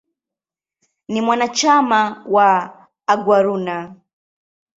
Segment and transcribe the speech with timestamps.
[1.07, 3.95] Ni mwanachama wa "Aguaruna".